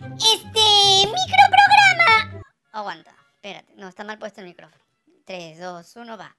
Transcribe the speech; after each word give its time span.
Este 0.00 1.06
microprograma. 1.06 2.42
Aguanta, 2.72 3.14
espérate, 3.34 3.74
no, 3.76 3.88
está 3.88 4.02
mal 4.02 4.18
puesto 4.18 4.40
el 4.40 4.48
micrófono. 4.48 4.82
3, 5.24 5.60
2, 5.60 5.96
1, 5.96 6.18
va. 6.18 6.36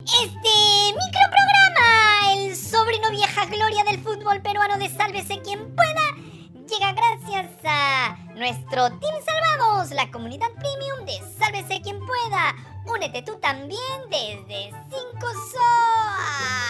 Este 0.00 0.92
microprograma, 0.92 2.32
el 2.32 2.56
sobrino 2.56 3.10
vieja 3.10 3.46
gloria 3.46 3.84
del 3.84 4.02
fútbol 4.02 4.42
peruano 4.42 4.78
de 4.78 4.88
Sálvese 4.88 5.40
quien 5.42 5.76
pueda, 5.76 6.16
llega 6.68 6.92
gracias 6.92 7.52
a 7.64 8.16
nuestro 8.34 8.88
Team 8.98 9.14
Salvamos, 9.24 9.92
la 9.92 10.10
comunidad 10.10 10.50
premium 10.54 11.06
de 11.06 11.20
Sálvese 11.38 11.80
quien 11.80 12.00
pueda. 12.04 12.56
Únete 12.84 13.22
tú 13.22 13.38
también 13.38 14.10
desde 14.10 14.72
5 14.90 15.28
so. 15.52 16.67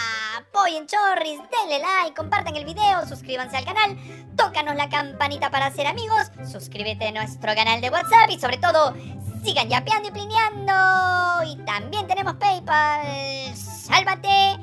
Apoyen 0.59 0.87
chorris, 0.87 1.39
denle 1.49 1.79
like, 1.79 2.13
compartan 2.15 2.53
el 2.53 2.65
video, 2.65 3.07
suscríbanse 3.07 3.55
al 3.55 3.63
canal, 3.63 3.97
tócanos 4.35 4.75
la 4.75 4.89
campanita 4.89 5.49
para 5.49 5.71
ser 5.71 5.87
amigos, 5.87 6.31
suscríbete 6.51 7.07
a 7.07 7.11
nuestro 7.13 7.55
canal 7.55 7.79
de 7.79 7.89
WhatsApp 7.89 8.29
y 8.29 8.37
sobre 8.37 8.57
todo 8.57 8.93
sigan 9.41 9.69
yapeando 9.69 10.09
y 10.09 10.11
plineando. 10.11 10.73
Y 11.45 11.55
también 11.65 12.07
tenemos 12.07 12.33
PayPal. 12.35 13.55
Sálvate 13.55 14.59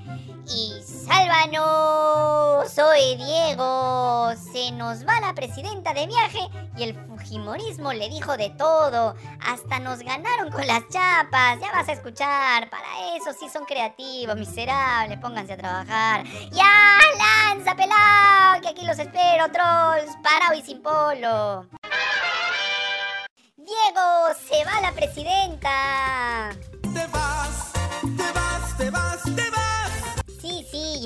y 0.48 0.82
sálvanos. 0.82 2.70
Soy 2.70 3.16
Diego. 3.16 4.32
Se 4.52 4.72
nos 4.72 5.06
va 5.06 5.20
la 5.20 5.34
presidenta 5.34 5.92
de 5.94 6.06
viaje 6.06 6.40
y 6.76 6.84
el 6.84 6.94
Fujimorismo 6.94 7.92
le 7.92 8.08
dijo 8.08 8.36
de 8.36 8.50
todo. 8.50 9.14
Hasta 9.40 9.78
nos 9.80 10.00
ganaron 10.00 10.50
con 10.50 10.66
las 10.66 10.88
chapas. 10.88 11.60
Ya 11.60 11.72
vas 11.72 11.88
a 11.88 11.92
escuchar. 11.92 12.70
Para 12.70 13.16
eso 13.16 13.32
sí 13.38 13.48
son 13.48 13.64
creativos, 13.64 14.36
miserables. 14.36 15.18
Pónganse 15.18 15.54
a 15.54 15.56
trabajar. 15.56 16.24
¡Ya! 16.52 16.98
¡Lanza, 17.18 17.74
pelado! 17.74 18.60
Que 18.62 18.68
aquí 18.68 18.86
los 18.86 18.98
espero, 18.98 19.50
trolls. 19.50 20.16
Parado 20.22 20.54
y 20.54 20.62
sin 20.62 20.82
polo. 20.82 21.66
Diego, 23.56 24.34
se 24.48 24.64
va 24.64 24.80
la 24.80 24.92
presidenta. 24.92 26.55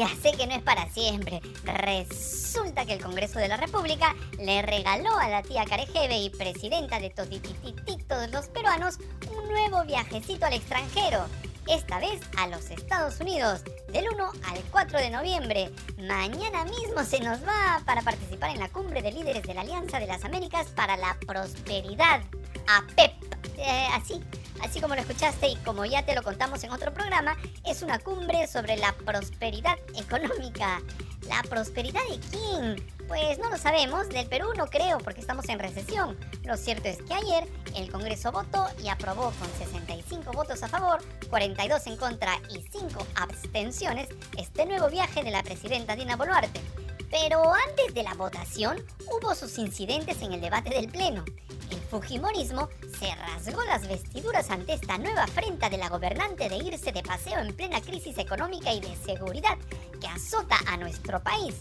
Ya 0.00 0.08
sé 0.22 0.32
que 0.32 0.46
no 0.46 0.54
es 0.54 0.62
para 0.62 0.88
siempre. 0.88 1.42
Resulta 1.62 2.86
que 2.86 2.94
el 2.94 3.02
Congreso 3.02 3.38
de 3.38 3.48
la 3.48 3.58
República 3.58 4.16
le 4.38 4.62
regaló 4.62 5.14
a 5.18 5.28
la 5.28 5.42
tía 5.42 5.66
Carejeve 5.66 6.16
y 6.16 6.30
presidenta 6.30 6.98
de 6.98 7.10
todos 7.10 8.30
los 8.30 8.48
peruanos 8.48 8.98
un 9.30 9.46
nuevo 9.50 9.84
viajecito 9.84 10.46
al 10.46 10.54
extranjero. 10.54 11.26
Esta 11.66 11.98
vez 11.98 12.18
a 12.38 12.48
los 12.48 12.70
Estados 12.70 13.20
Unidos, 13.20 13.62
del 13.92 14.06
1 14.10 14.24
al 14.24 14.58
4 14.70 14.98
de 15.00 15.10
noviembre. 15.10 15.70
Mañana 15.98 16.64
mismo 16.64 17.04
se 17.04 17.20
nos 17.20 17.38
va 17.46 17.82
para 17.84 18.00
participar 18.00 18.50
en 18.50 18.60
la 18.60 18.70
cumbre 18.70 19.02
de 19.02 19.12
líderes 19.12 19.42
de 19.42 19.52
la 19.52 19.60
Alianza 19.60 20.00
de 20.00 20.06
las 20.06 20.24
Américas 20.24 20.68
para 20.68 20.96
la 20.96 21.18
Prosperidad. 21.26 22.22
APEP. 22.66 23.29
Eh, 23.60 23.88
así, 23.92 24.22
así 24.62 24.80
como 24.80 24.94
lo 24.94 25.02
escuchaste 25.02 25.48
y 25.48 25.56
como 25.56 25.84
ya 25.84 26.02
te 26.02 26.14
lo 26.14 26.22
contamos 26.22 26.64
en 26.64 26.70
otro 26.70 26.94
programa, 26.94 27.36
es 27.66 27.82
una 27.82 27.98
cumbre 27.98 28.46
sobre 28.46 28.78
la 28.78 28.92
prosperidad 28.92 29.76
económica. 29.96 30.80
¿La 31.28 31.42
prosperidad 31.42 32.00
de 32.08 32.18
quién? 32.30 33.06
Pues 33.06 33.38
no 33.38 33.50
lo 33.50 33.58
sabemos, 33.58 34.08
del 34.08 34.26
Perú 34.28 34.48
no 34.56 34.66
creo 34.66 34.98
porque 34.98 35.20
estamos 35.20 35.48
en 35.50 35.58
recesión. 35.58 36.16
Lo 36.44 36.56
cierto 36.56 36.88
es 36.88 37.02
que 37.02 37.12
ayer 37.12 37.46
el 37.76 37.90
Congreso 37.92 38.32
votó 38.32 38.66
y 38.82 38.88
aprobó 38.88 39.32
con 39.32 39.48
65 39.58 40.32
votos 40.32 40.62
a 40.62 40.68
favor, 40.68 41.00
42 41.28 41.86
en 41.88 41.96
contra 41.96 42.40
y 42.48 42.62
5 42.62 43.06
abstenciones 43.16 44.08
este 44.38 44.64
nuevo 44.64 44.88
viaje 44.88 45.22
de 45.22 45.32
la 45.32 45.42
presidenta 45.42 45.96
Dina 45.96 46.16
Boluarte. 46.16 46.60
Pero 47.10 47.42
antes 47.52 47.92
de 47.92 48.04
la 48.04 48.14
votación 48.14 48.84
hubo 49.06 49.34
sus 49.34 49.58
incidentes 49.58 50.22
en 50.22 50.32
el 50.32 50.40
debate 50.40 50.70
del 50.70 50.88
Pleno. 50.88 51.24
El 51.70 51.80
Fujimorismo 51.80 52.68
se 52.98 53.12
rasgó 53.16 53.64
las 53.64 53.86
vestiduras 53.88 54.48
ante 54.50 54.74
esta 54.74 54.96
nueva 54.96 55.24
afrenta 55.24 55.68
de 55.68 55.78
la 55.78 55.88
gobernante 55.88 56.48
de 56.48 56.56
irse 56.56 56.92
de 56.92 57.02
paseo 57.02 57.40
en 57.40 57.54
plena 57.54 57.80
crisis 57.80 58.16
económica 58.18 58.72
y 58.72 58.80
de 58.80 58.94
seguridad 59.04 59.58
que 60.00 60.06
azota 60.06 60.56
a 60.66 60.76
nuestro 60.76 61.20
país. 61.20 61.56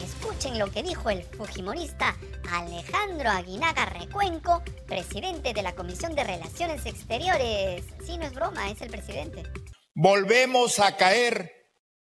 Escuchen 0.00 0.58
lo 0.58 0.70
que 0.70 0.82
dijo 0.82 1.10
el 1.10 1.22
Fujimorista 1.22 2.16
Alejandro 2.52 3.30
Aguinaga 3.30 3.86
Recuenco, 3.86 4.62
presidente 4.86 5.52
de 5.52 5.62
la 5.62 5.74
Comisión 5.74 6.14
de 6.14 6.24
Relaciones 6.24 6.86
Exteriores. 6.86 7.84
Sí, 8.04 8.16
no 8.16 8.24
es 8.24 8.34
broma, 8.34 8.70
es 8.70 8.80
el 8.80 8.90
presidente. 8.90 9.42
Volvemos 9.94 10.78
a 10.78 10.96
caer 10.96 11.52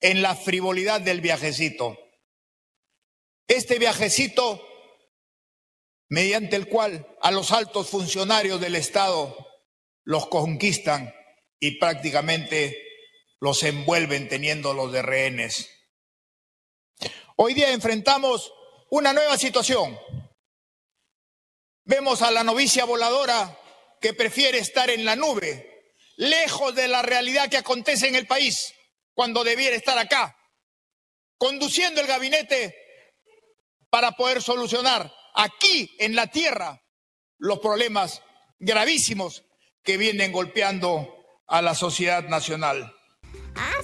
en 0.00 0.22
la 0.22 0.34
frivolidad 0.34 1.00
del 1.00 1.20
viajecito. 1.20 1.96
Este 3.50 3.80
viajecito 3.80 4.64
mediante 6.08 6.54
el 6.54 6.68
cual 6.68 7.16
a 7.20 7.32
los 7.32 7.50
altos 7.50 7.90
funcionarios 7.90 8.60
del 8.60 8.76
Estado 8.76 9.36
los 10.04 10.28
conquistan 10.28 11.12
y 11.58 11.76
prácticamente 11.80 12.80
los 13.40 13.64
envuelven 13.64 14.28
teniéndolos 14.28 14.92
de 14.92 15.02
rehenes. 15.02 15.68
Hoy 17.34 17.54
día 17.54 17.72
enfrentamos 17.72 18.52
una 18.88 19.12
nueva 19.12 19.36
situación. 19.36 19.98
Vemos 21.84 22.22
a 22.22 22.30
la 22.30 22.44
novicia 22.44 22.84
voladora 22.84 23.58
que 24.00 24.14
prefiere 24.14 24.58
estar 24.58 24.90
en 24.90 25.04
la 25.04 25.16
nube, 25.16 25.92
lejos 26.14 26.72
de 26.76 26.86
la 26.86 27.02
realidad 27.02 27.50
que 27.50 27.56
acontece 27.56 28.06
en 28.06 28.14
el 28.14 28.28
país, 28.28 28.72
cuando 29.12 29.42
debiera 29.42 29.74
estar 29.74 29.98
acá, 29.98 30.38
conduciendo 31.36 32.00
el 32.00 32.06
gabinete 32.06 32.79
para 33.90 34.12
poder 34.12 34.40
solucionar 34.40 35.12
aquí 35.34 35.94
en 35.98 36.14
la 36.14 36.28
tierra 36.28 36.80
los 37.38 37.58
problemas 37.58 38.22
gravísimos 38.58 39.44
que 39.82 39.96
vienen 39.96 40.32
golpeando 40.32 41.14
a 41.46 41.62
la 41.62 41.74
sociedad 41.74 42.28
nacional. 42.28 42.94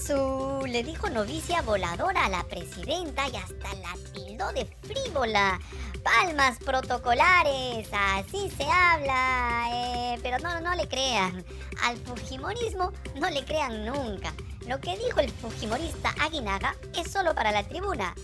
Su, 0.06 0.62
le 0.66 0.84
dijo 0.84 1.08
novicia 1.08 1.62
voladora 1.62 2.26
a 2.26 2.28
la 2.28 2.44
presidenta 2.44 3.28
y 3.28 3.36
hasta 3.36 3.74
la 3.76 3.94
tildó 4.12 4.52
de 4.52 4.66
frívola. 4.82 5.58
Palmas 6.04 6.58
protocolares, 6.58 7.88
así 7.92 8.50
se 8.56 8.64
habla. 8.64 9.68
Eh, 9.72 10.18
pero 10.22 10.38
no, 10.38 10.60
no 10.60 10.74
le 10.74 10.86
crean. 10.86 11.44
Al 11.82 11.96
Fujimorismo 11.96 12.92
no 13.16 13.30
le 13.30 13.44
crean 13.44 13.86
nunca. 13.86 14.34
Lo 14.68 14.78
que 14.80 14.96
dijo 14.98 15.20
el 15.20 15.30
Fujimorista 15.30 16.14
Aguinaga 16.20 16.76
es 16.94 17.10
solo 17.10 17.34
para 17.34 17.50
la 17.50 17.64
tribuna 17.64 18.14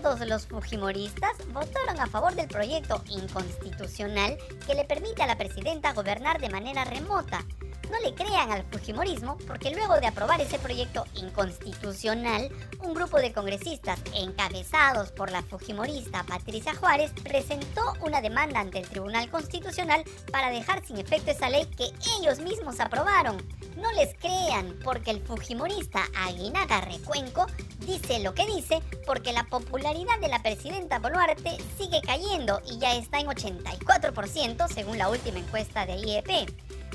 todos 0.00 0.26
los 0.26 0.46
fujimoristas 0.46 1.32
votaron 1.52 2.00
a 2.00 2.06
favor 2.06 2.34
del 2.34 2.48
proyecto 2.48 3.02
inconstitucional 3.10 4.38
que 4.66 4.74
le 4.74 4.84
permite 4.84 5.22
a 5.22 5.26
la 5.26 5.36
presidenta 5.36 5.92
gobernar 5.92 6.40
de 6.40 6.48
manera 6.48 6.84
remota. 6.84 7.44
No 7.90 8.00
le 8.00 8.14
crean 8.14 8.50
al 8.50 8.64
Fujimorismo 8.64 9.36
porque 9.46 9.70
luego 9.70 10.00
de 10.00 10.06
aprobar 10.06 10.40
ese 10.40 10.58
proyecto 10.58 11.04
inconstitucional, 11.14 12.48
un 12.80 12.94
grupo 12.94 13.18
de 13.18 13.34
congresistas 13.34 14.00
encabezados 14.14 15.12
por 15.12 15.30
la 15.30 15.42
Fujimorista 15.42 16.22
Patricia 16.22 16.74
Juárez 16.74 17.12
presentó 17.22 17.82
una 18.00 18.22
demanda 18.22 18.60
ante 18.60 18.78
el 18.78 18.88
Tribunal 18.88 19.28
Constitucional 19.28 20.04
para 20.30 20.48
dejar 20.48 20.82
sin 20.86 20.96
efecto 20.96 21.32
esa 21.32 21.50
ley 21.50 21.66
que 21.66 21.90
ellos 22.18 22.38
mismos 22.38 22.80
aprobaron. 22.80 23.36
No 23.76 23.92
les 23.92 24.14
crean 24.14 24.78
porque 24.82 25.10
el 25.10 25.20
Fujimorista 25.20 26.02
Aguinaga 26.16 26.80
Recuenco 26.80 27.46
dice 27.86 28.20
lo 28.20 28.34
que 28.34 28.46
dice 28.46 28.80
porque 29.06 29.32
la 29.32 29.44
popularidad 29.44 30.18
de 30.20 30.28
la 30.28 30.42
presidenta 30.42 30.98
Boluarte 30.98 31.56
sigue 31.78 32.00
cayendo 32.02 32.60
y 32.66 32.78
ya 32.78 32.94
está 32.94 33.20
en 33.20 33.26
84% 33.26 34.68
según 34.68 34.98
la 34.98 35.08
última 35.08 35.38
encuesta 35.38 35.86
de 35.86 35.96
IEP. 35.96 36.50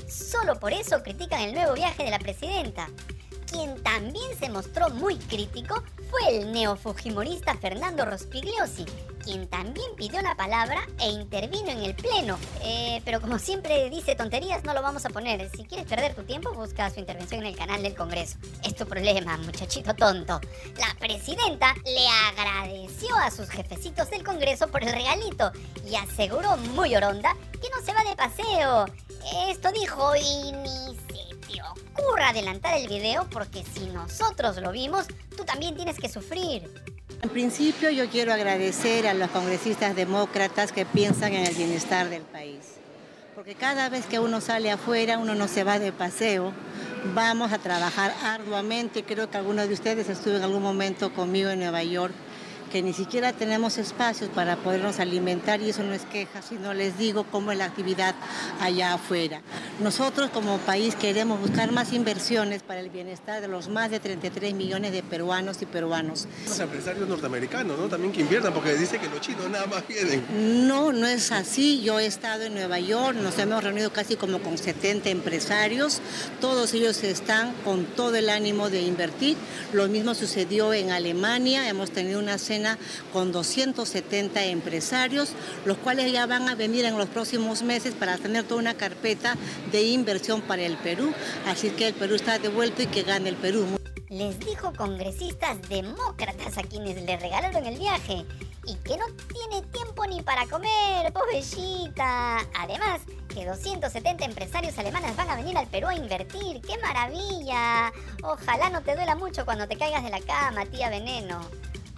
Solo 0.08 0.58
por 0.58 0.72
eso 0.72 1.02
critican 1.02 1.42
el 1.42 1.54
nuevo 1.54 1.74
viaje 1.74 2.04
de 2.04 2.10
la 2.10 2.18
presidenta. 2.18 2.88
Quien 3.58 3.82
también 3.82 4.38
se 4.38 4.48
mostró 4.50 4.88
muy 4.90 5.16
crítico 5.16 5.82
fue 6.10 6.28
el 6.28 6.52
neofujimorista 6.52 7.56
Fernando 7.56 8.04
Rospigliosi, 8.04 8.84
quien 9.24 9.48
también 9.48 9.96
pidió 9.96 10.22
la 10.22 10.36
palabra 10.36 10.86
e 11.00 11.10
intervino 11.10 11.68
en 11.70 11.82
el 11.82 11.96
pleno. 11.96 12.38
Eh, 12.62 13.02
pero 13.04 13.20
como 13.20 13.40
siempre 13.40 13.90
dice 13.90 14.14
tonterías, 14.14 14.62
no 14.62 14.74
lo 14.74 14.82
vamos 14.82 15.04
a 15.06 15.10
poner. 15.10 15.50
Si 15.50 15.64
quieres 15.64 15.88
perder 15.88 16.14
tu 16.14 16.22
tiempo, 16.22 16.54
busca 16.54 16.88
su 16.90 17.00
intervención 17.00 17.40
en 17.40 17.48
el 17.48 17.56
canal 17.56 17.82
del 17.82 17.96
Congreso. 17.96 18.38
Es 18.62 18.76
tu 18.76 18.86
problema, 18.86 19.36
muchachito 19.38 19.92
tonto. 19.92 20.40
La 20.78 20.94
presidenta 20.96 21.74
le 21.84 22.06
agradeció 22.28 23.12
a 23.16 23.32
sus 23.32 23.48
jefecitos 23.48 24.08
del 24.08 24.22
Congreso 24.22 24.68
por 24.68 24.84
el 24.84 24.92
regalito 24.92 25.50
y 25.84 25.96
aseguró 25.96 26.56
muy 26.76 26.94
oronda 26.94 27.34
que 27.54 27.68
no 27.70 27.84
se 27.84 27.92
va 27.92 28.08
de 28.08 28.14
paseo. 28.14 28.86
Esto 29.48 29.72
dijo 29.72 30.14
y 30.14 30.52
ni 30.52 30.96
se 31.08 31.18
ocurra 31.98 32.30
adelantar 32.30 32.76
el 32.76 32.88
video 32.88 33.28
porque 33.30 33.64
si 33.64 33.86
nosotros 33.86 34.56
lo 34.58 34.72
vimos, 34.72 35.06
tú 35.36 35.44
también 35.44 35.74
tienes 35.74 35.98
que 35.98 36.08
sufrir. 36.08 36.70
En 37.22 37.28
principio 37.30 37.90
yo 37.90 38.08
quiero 38.08 38.32
agradecer 38.32 39.06
a 39.06 39.14
los 39.14 39.30
congresistas 39.30 39.96
demócratas 39.96 40.72
que 40.72 40.86
piensan 40.86 41.32
en 41.34 41.46
el 41.46 41.54
bienestar 41.54 42.08
del 42.08 42.22
país. 42.22 42.74
Porque 43.34 43.54
cada 43.54 43.88
vez 43.88 44.06
que 44.06 44.18
uno 44.18 44.40
sale 44.40 44.70
afuera, 44.70 45.18
uno 45.18 45.34
no 45.34 45.48
se 45.48 45.64
va 45.64 45.78
de 45.78 45.92
paseo, 45.92 46.52
vamos 47.14 47.52
a 47.52 47.58
trabajar 47.58 48.12
arduamente. 48.24 49.04
Creo 49.04 49.30
que 49.30 49.36
algunos 49.36 49.68
de 49.68 49.74
ustedes 49.74 50.08
estuvo 50.08 50.34
en 50.36 50.42
algún 50.42 50.62
momento 50.62 51.12
conmigo 51.12 51.50
en 51.50 51.60
Nueva 51.60 51.82
York 51.82 52.14
que 52.68 52.82
ni 52.82 52.92
siquiera 52.92 53.32
tenemos 53.32 53.78
espacios 53.78 54.30
para 54.30 54.56
podernos 54.56 55.00
alimentar 55.00 55.60
y 55.60 55.70
eso 55.70 55.82
no 55.82 55.92
es 55.92 56.02
queja, 56.02 56.42
sino 56.42 56.74
les 56.74 56.98
digo 56.98 57.24
cómo 57.30 57.52
es 57.52 57.58
la 57.58 57.64
actividad 57.64 58.14
allá 58.60 58.94
afuera. 58.94 59.40
Nosotros 59.80 60.30
como 60.30 60.58
país 60.58 60.94
queremos 60.94 61.40
buscar 61.40 61.72
más 61.72 61.92
inversiones 61.92 62.62
para 62.62 62.80
el 62.80 62.90
bienestar 62.90 63.40
de 63.40 63.48
los 63.48 63.68
más 63.68 63.90
de 63.90 64.00
33 64.00 64.54
millones 64.54 64.92
de 64.92 65.02
peruanos 65.02 65.62
y 65.62 65.66
peruanos. 65.66 66.26
Los 66.46 66.60
empresarios 66.60 67.08
norteamericanos, 67.08 67.78
¿no? 67.78 67.88
También 67.88 68.12
que 68.12 68.20
inviertan, 68.20 68.52
porque 68.52 68.74
dice 68.74 68.98
que 68.98 69.08
los 69.08 69.20
chinos 69.20 69.48
nada 69.48 69.66
más 69.66 69.86
vienen. 69.86 70.24
No, 70.66 70.92
no 70.92 71.06
es 71.06 71.32
así. 71.32 71.80
Yo 71.82 71.98
he 71.98 72.06
estado 72.06 72.44
en 72.44 72.54
Nueva 72.54 72.80
York, 72.80 73.16
nos 73.16 73.38
hemos 73.38 73.62
reunido 73.62 73.92
casi 73.92 74.16
como 74.16 74.40
con 74.40 74.58
70 74.58 75.08
empresarios. 75.10 76.00
Todos 76.40 76.74
ellos 76.74 77.02
están 77.02 77.52
con 77.64 77.84
todo 77.84 78.16
el 78.16 78.28
ánimo 78.28 78.68
de 78.68 78.82
invertir. 78.82 79.36
Lo 79.72 79.88
mismo 79.88 80.14
sucedió 80.14 80.72
en 80.74 80.90
Alemania. 80.90 81.68
Hemos 81.68 81.90
tenido 81.90 82.18
una 82.18 82.38
cena 82.38 82.57
con 83.12 83.32
270 83.32 84.44
empresarios, 84.46 85.30
los 85.64 85.76
cuales 85.78 86.12
ya 86.12 86.26
van 86.26 86.48
a 86.48 86.54
venir 86.54 86.84
en 86.84 86.98
los 86.98 87.08
próximos 87.08 87.62
meses 87.62 87.94
para 87.94 88.18
tener 88.18 88.44
toda 88.44 88.60
una 88.60 88.74
carpeta 88.74 89.36
de 89.70 89.82
inversión 89.82 90.40
para 90.42 90.62
el 90.62 90.76
Perú. 90.76 91.12
Así 91.46 91.70
que 91.70 91.88
el 91.88 91.94
Perú 91.94 92.14
está 92.14 92.38
devuelto 92.38 92.82
y 92.82 92.86
que 92.86 93.02
gane 93.02 93.28
el 93.28 93.36
Perú. 93.36 93.66
Les 94.08 94.38
dijo 94.40 94.72
congresistas 94.72 95.60
demócratas 95.68 96.56
a 96.56 96.62
quienes 96.62 97.02
le 97.02 97.16
regalaron 97.18 97.66
el 97.66 97.78
viaje 97.78 98.24
y 98.68 98.74
que 98.76 98.96
no 98.96 99.06
tiene 99.32 99.66
tiempo 99.70 100.06
ni 100.06 100.22
para 100.22 100.46
comer, 100.46 101.12
pobrecita. 101.12 102.38
Además, 102.54 103.00
que 103.28 103.44
270 103.44 104.24
empresarios 104.24 104.78
alemanes 104.78 105.16
van 105.16 105.30
a 105.30 105.36
venir 105.36 105.56
al 105.56 105.66
Perú 105.66 105.88
a 105.88 105.94
invertir. 105.94 106.60
¡Qué 106.60 106.76
maravilla! 106.78 107.92
Ojalá 108.22 108.70
no 108.70 108.82
te 108.82 108.94
duela 108.94 109.14
mucho 109.14 109.44
cuando 109.44 109.66
te 109.66 109.76
caigas 109.76 110.04
de 110.04 110.10
la 110.10 110.20
cama, 110.20 110.66
tía 110.66 110.90
Veneno. 110.90 111.40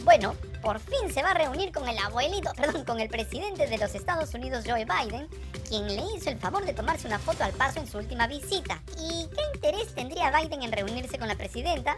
Bueno, 0.05 0.35
por 0.63 0.79
fin 0.81 1.13
se 1.13 1.23
va 1.23 1.31
a 1.31 1.35
reunir 1.35 1.73
con 1.73 1.89
el 1.89 1.99
abuelito, 1.99 2.53
perdón, 2.57 2.85
con 2.85 3.01
el 3.01 3.09
presidente 3.09 3.67
de 3.67 3.79
los 3.79 3.95
Estados 3.95 4.33
Unidos, 4.35 4.65
Joe 4.67 4.85
Biden, 4.85 5.29
quien 5.69 5.87
le 5.87 6.03
hizo 6.17 6.31
el 6.31 6.39
favor 6.39 6.65
de 6.65 6.75
tomarse 6.75 7.07
una 7.07 7.19
foto 7.19 7.45
al 7.45 7.53
paso 7.53 7.81
en 7.81 7.87
su 7.87 7.99
última 7.99 8.27
visita. 8.27 8.83
¿Y 8.99 9.27
interés 9.63 9.95
tendría 9.95 10.31
Biden 10.31 10.63
en 10.63 10.73
reunirse 10.73 11.19
con 11.19 11.29
la 11.29 11.35
presidenta? 11.35 11.95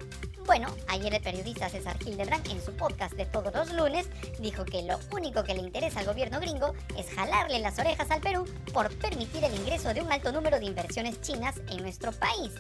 Bueno, 0.47 0.67
ayer 0.89 1.15
el 1.15 1.23
periodista 1.23 1.69
César 1.69 1.97
Hildebrand 2.05 2.45
en 2.49 2.61
su 2.61 2.73
podcast 2.73 3.15
de 3.15 3.25
todos 3.25 3.55
los 3.55 3.73
lunes 3.73 4.09
dijo 4.41 4.65
que 4.65 4.83
lo 4.83 4.99
único 5.13 5.45
que 5.45 5.55
le 5.55 5.61
interesa 5.61 6.01
al 6.01 6.07
gobierno 6.07 6.41
gringo 6.41 6.75
es 6.99 7.09
jalarle 7.15 7.61
las 7.61 7.79
orejas 7.79 8.11
al 8.11 8.21
Perú 8.21 8.45
por 8.73 8.93
permitir 8.97 9.45
el 9.45 9.55
ingreso 9.55 9.95
de 9.95 10.03
un 10.03 10.11
alto 10.11 10.33
número 10.33 10.59
de 10.59 10.65
inversiones 10.65 11.21
chinas 11.21 11.61
en 11.71 11.83
nuestro 11.83 12.11
país. 12.11 12.51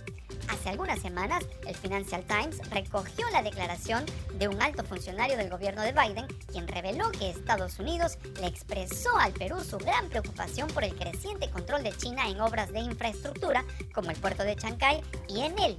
Hace 0.48 0.70
algunas 0.70 1.00
semanas, 1.00 1.44
el 1.66 1.74
Financial 1.74 2.22
Times 2.24 2.58
recogió 2.70 3.28
la 3.30 3.42
declaración 3.42 4.04
de 4.34 4.48
un 4.48 4.60
alto 4.60 4.84
funcionario 4.84 5.36
del 5.36 5.50
gobierno 5.50 5.82
de 5.82 5.92
Biden, 5.92 6.26
quien 6.50 6.68
reveló 6.68 7.10
que 7.12 7.30
Estados 7.30 7.78
Unidos 7.78 8.18
le 8.40 8.46
expresó 8.46 9.16
al 9.16 9.32
Perú 9.32 9.60
su 9.60 9.78
gran 9.78 10.08
preocupación 10.08 10.68
por 10.68 10.84
el 10.84 10.94
creciente 10.94 11.50
control 11.50 11.82
de 11.82 11.96
China 11.96 12.28
en 12.28 12.40
obras 12.40 12.72
de 12.72 12.80
infraestructura, 12.80 13.64
como 13.94 14.10
el 14.10 14.16
puerto 14.16 14.44
de 14.44 14.56
Chancay 14.56 14.91
y 15.28 15.40
en 15.40 15.58
él. 15.58 15.78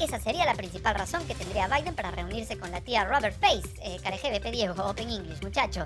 Esa 0.00 0.18
sería 0.18 0.44
la 0.44 0.54
principal 0.54 0.96
razón 0.96 1.24
que 1.26 1.36
tendría 1.36 1.68
Biden 1.68 1.94
para 1.94 2.10
reunirse 2.10 2.58
con 2.58 2.70
la 2.72 2.80
tía 2.80 3.04
Robert 3.04 3.36
Face, 3.38 3.68
eh, 3.82 3.98
careje 4.02 4.40
Diego, 4.50 4.74
Open 4.84 5.08
English, 5.08 5.40
muchacho. 5.42 5.84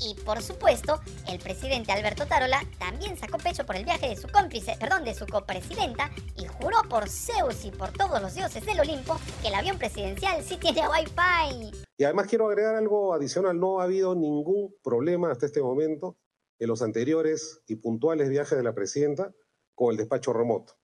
Y 0.00 0.14
por 0.22 0.40
supuesto, 0.42 1.00
el 1.28 1.40
presidente 1.40 1.90
Alberto 1.90 2.24
Tarola 2.26 2.60
también 2.78 3.16
sacó 3.16 3.36
pecho 3.38 3.66
por 3.66 3.74
el 3.74 3.84
viaje 3.84 4.08
de 4.08 4.16
su 4.16 4.28
cómplice, 4.28 4.76
perdón, 4.78 5.02
de 5.04 5.12
su 5.12 5.26
copresidenta 5.26 6.10
y 6.36 6.46
juró 6.46 6.78
por 6.88 7.08
Zeus 7.08 7.64
y 7.64 7.72
por 7.72 7.92
todos 7.92 8.22
los 8.22 8.34
dioses 8.34 8.64
del 8.64 8.78
Olimpo 8.78 9.18
que 9.42 9.48
el 9.48 9.54
avión 9.54 9.76
presidencial 9.76 10.42
sí 10.44 10.56
tiene 10.56 10.82
Wi-Fi. 10.88 11.84
Y 11.96 12.04
además 12.04 12.28
quiero 12.28 12.48
agregar 12.48 12.76
algo 12.76 13.12
adicional, 13.12 13.58
no 13.58 13.80
ha 13.80 13.84
habido 13.84 14.14
ningún 14.14 14.72
problema 14.84 15.32
hasta 15.32 15.46
este 15.46 15.62
momento 15.62 16.16
en 16.60 16.68
los 16.68 16.80
anteriores 16.80 17.60
y 17.66 17.76
puntuales 17.76 18.28
viajes 18.28 18.56
de 18.56 18.64
la 18.64 18.74
presidenta 18.74 19.34
con 19.74 19.90
el 19.90 19.96
despacho 19.96 20.32
remoto. 20.32 20.74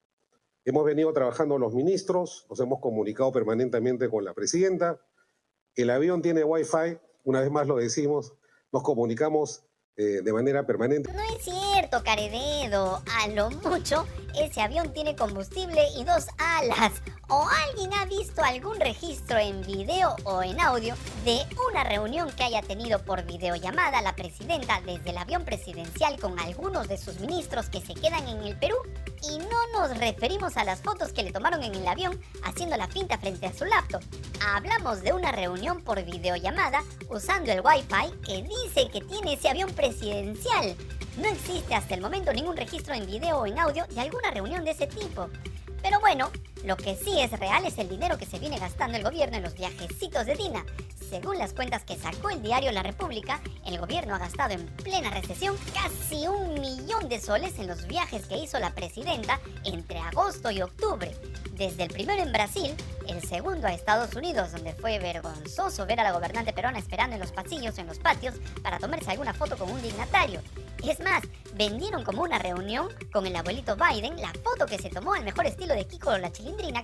Hemos 0.66 0.84
venido 0.86 1.12
trabajando 1.12 1.58
los 1.58 1.74
ministros, 1.74 2.46
nos 2.48 2.58
hemos 2.60 2.80
comunicado 2.80 3.30
permanentemente 3.32 4.08
con 4.08 4.24
la 4.24 4.32
presidenta. 4.32 4.98
El 5.74 5.90
avión 5.90 6.22
tiene 6.22 6.42
Wi-Fi, 6.42 6.98
una 7.24 7.40
vez 7.40 7.50
más 7.50 7.66
lo 7.66 7.76
decimos, 7.76 8.34
nos 8.72 8.82
comunicamos 8.82 9.66
eh, 9.96 10.22
de 10.22 10.32
manera 10.32 10.66
permanente. 10.66 11.12
No 11.12 11.20
es 11.20 11.42
cierto, 11.42 11.63
Carededo. 12.02 13.02
A 13.20 13.28
lo 13.28 13.50
mucho, 13.50 14.06
ese 14.34 14.60
avión 14.60 14.92
tiene 14.92 15.16
combustible 15.16 15.82
y 15.96 16.04
dos 16.04 16.26
alas. 16.38 16.92
¿O 17.28 17.46
alguien 17.68 17.92
ha 17.94 18.04
visto 18.04 18.42
algún 18.42 18.78
registro 18.78 19.38
en 19.38 19.62
video 19.62 20.14
o 20.24 20.42
en 20.42 20.60
audio 20.60 20.94
de 21.24 21.40
una 21.68 21.84
reunión 21.84 22.30
que 22.32 22.44
haya 22.44 22.62
tenido 22.62 22.98
por 23.04 23.24
videollamada 23.24 24.02
la 24.02 24.14
presidenta 24.14 24.80
desde 24.84 25.10
el 25.10 25.18
avión 25.18 25.44
presidencial 25.44 26.18
con 26.20 26.38
algunos 26.38 26.88
de 26.88 26.98
sus 26.98 27.20
ministros 27.20 27.68
que 27.70 27.80
se 27.80 27.94
quedan 27.94 28.28
en 28.28 28.42
el 28.42 28.58
Perú? 28.58 28.76
Y 29.22 29.38
no 29.38 29.66
nos 29.72 29.96
referimos 29.98 30.56
a 30.56 30.64
las 30.64 30.80
fotos 30.80 31.12
que 31.12 31.22
le 31.22 31.32
tomaron 31.32 31.62
en 31.62 31.74
el 31.74 31.86
avión 31.86 32.20
haciendo 32.44 32.76
la 32.76 32.88
finta 32.88 33.18
frente 33.18 33.46
a 33.46 33.54
su 33.54 33.64
laptop. 33.64 34.02
Hablamos 34.54 35.02
de 35.02 35.12
una 35.12 35.32
reunión 35.32 35.82
por 35.82 36.02
videollamada 36.04 36.82
usando 37.08 37.50
el 37.52 37.62
Wi-Fi 37.62 38.12
que 38.24 38.42
dice 38.42 38.90
que 38.90 39.00
tiene 39.00 39.34
ese 39.34 39.48
avión 39.48 39.72
presidencial. 39.72 40.76
No 41.16 41.28
existe 41.28 41.74
hasta 41.74 41.94
el 41.94 42.00
momento 42.00 42.32
ningún 42.32 42.56
registro 42.56 42.92
en 42.94 43.06
video 43.06 43.38
o 43.38 43.46
en 43.46 43.58
audio 43.58 43.86
de 43.86 44.00
alguna 44.00 44.30
reunión 44.32 44.64
de 44.64 44.72
ese 44.72 44.86
tipo. 44.88 45.28
Pero 45.80 46.00
bueno, 46.00 46.30
lo 46.64 46.76
que 46.76 46.96
sí 46.96 47.20
es 47.20 47.30
real 47.32 47.66
es 47.66 47.76
el 47.78 47.90
dinero 47.90 48.16
que 48.16 48.24
se 48.24 48.38
viene 48.38 48.58
gastando 48.58 48.96
el 48.96 49.04
gobierno 49.04 49.36
en 49.36 49.42
los 49.42 49.54
viajecitos 49.54 50.24
de 50.24 50.34
Dina. 50.34 50.64
Según 51.10 51.38
las 51.38 51.52
cuentas 51.52 51.84
que 51.84 51.96
sacó 51.96 52.30
el 52.30 52.42
diario 52.42 52.72
La 52.72 52.82
República, 52.82 53.40
el 53.66 53.78
gobierno 53.78 54.14
ha 54.14 54.18
gastado 54.18 54.54
en 54.54 54.66
plena 54.76 55.10
recesión 55.10 55.56
casi 55.74 56.26
un 56.26 56.58
millón 56.60 57.08
de 57.08 57.20
soles 57.20 57.58
en 57.58 57.66
los 57.66 57.86
viajes 57.86 58.26
que 58.26 58.38
hizo 58.38 58.58
la 58.58 58.74
presidenta 58.74 59.40
entre 59.64 59.98
agosto 59.98 60.50
y 60.50 60.62
octubre. 60.62 61.14
Desde 61.52 61.84
el 61.84 61.90
primero 61.90 62.22
en 62.22 62.32
Brasil, 62.32 62.74
el 63.06 63.22
segundo 63.22 63.66
a 63.66 63.74
Estados 63.74 64.14
Unidos, 64.14 64.52
donde 64.52 64.72
fue 64.72 64.98
vergonzoso 64.98 65.86
ver 65.86 66.00
a 66.00 66.04
la 66.04 66.12
gobernante 66.12 66.52
peruana 66.52 66.78
esperando 66.78 67.14
en 67.14 67.20
los 67.20 67.32
pasillos 67.32 67.78
en 67.78 67.86
los 67.86 67.98
patios 67.98 68.34
para 68.62 68.78
tomarse 68.78 69.10
alguna 69.10 69.34
foto 69.34 69.56
con 69.56 69.70
un 69.70 69.82
dignatario. 69.82 70.40
Es 70.82 71.00
más, 71.00 71.22
vendieron 71.54 72.04
como 72.04 72.22
una 72.22 72.38
reunión 72.38 72.88
con 73.12 73.26
el 73.26 73.36
abuelito 73.36 73.76
Biden 73.76 74.20
la 74.20 74.32
foto 74.42 74.66
que 74.66 74.78
se 74.78 74.90
tomó 74.90 75.14
al 75.14 75.24
mejor 75.24 75.46
estilo 75.46 75.74
de 75.74 75.86
Kiko 75.86 76.16
la 76.18 76.32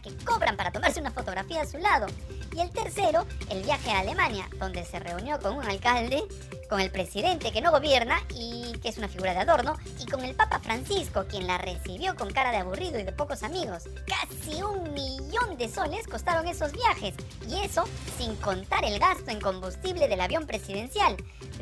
que 0.03 0.17
cobran 0.25 0.57
para 0.57 0.71
tomarse 0.71 1.01
una 1.01 1.11
fotografía 1.11 1.63
a 1.63 1.67
su 1.67 1.79
lado. 1.79 2.07
Y 2.53 2.61
el 2.61 2.71
tercero, 2.71 3.27
el 3.49 3.63
viaje 3.63 3.91
a 3.91 4.01
Alemania, 4.01 4.49
donde 4.59 4.85
se 4.85 4.99
reunió 4.99 5.39
con 5.41 5.57
un 5.57 5.65
alcalde, 5.65 6.23
con 6.69 6.81
el 6.81 6.91
presidente 6.91 7.53
que 7.53 7.61
no 7.61 7.71
gobierna 7.71 8.21
y 8.35 8.73
que 8.79 8.89
es 8.89 8.99
una 8.99 9.09
figura 9.09 9.33
de 9.33 9.41
adorno, 9.41 9.77
y 9.99 10.07
con 10.07 10.25
el 10.25 10.35
Papa 10.35 10.61
Francisco, 10.61 11.25
quien 11.29 11.47
la 11.47 11.59
recibió 11.59 12.15
con 12.17 12.33
cara 12.33 12.51
de 12.51 12.59
aburrido 12.59 12.99
y 12.99 13.05
de 13.05 13.13
pocos 13.13 13.43
amigos. 13.43 13.85
Casi 14.07 14.63
un 14.63 14.93
millón 14.95 15.57
de 15.59 15.69
soles 15.69 16.07
costaron 16.07 16.47
esos 16.47 16.73
viajes, 16.73 17.15
y 17.49 17.57
eso 17.65 17.85
sin 18.19 18.35
contar 18.37 18.85
el 18.85 18.99
gasto 18.99 19.31
en 19.31 19.41
combustible 19.41 20.09
del 20.09 20.21
avión 20.21 20.47
presidencial, 20.47 21.17